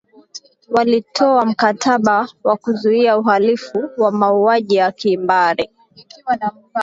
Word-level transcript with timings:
walitoa 0.69 1.45
mkataba 1.45 2.29
wa 2.43 2.57
kuzuia 2.57 3.17
uhalifu 3.17 3.89
wa 3.97 4.11
mauaji 4.11 4.75
ya 4.75 4.91
kimbari 4.91 5.69